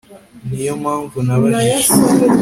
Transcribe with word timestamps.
niyo 0.53 0.73
mpamvu 0.83 1.17
nabajije 1.25 1.91